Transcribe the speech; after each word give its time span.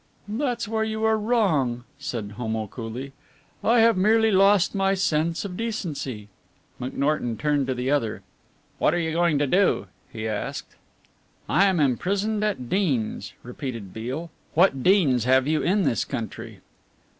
"That's 0.27 0.67
where 0.67 0.83
you 0.83 1.03
are 1.03 1.15
wrong," 1.15 1.83
said 1.99 2.31
Homo 2.31 2.65
coolly: 2.65 3.13
"I 3.63 3.81
have 3.81 3.97
merely 3.97 4.31
lost 4.31 4.73
my 4.73 4.95
sense 4.95 5.45
of 5.45 5.55
decency." 5.55 6.27
McNorton 6.79 7.37
turned 7.37 7.67
to 7.67 7.75
the 7.75 7.91
other. 7.91 8.23
"What 8.79 8.95
are 8.95 8.99
you 8.99 9.11
going 9.11 9.37
to 9.37 9.45
do?" 9.45 9.85
he 10.11 10.27
asked. 10.27 10.75
"'I 11.47 11.65
am 11.65 11.79
imprisoned 11.79 12.43
at 12.43 12.67
Deans,'" 12.67 13.33
repeated 13.43 13.93
Beale. 13.93 14.31
"What 14.55 14.81
'Deans' 14.81 15.25
have 15.25 15.45
you 15.45 15.61
in 15.61 15.83
this 15.83 16.03
country?" 16.03 16.61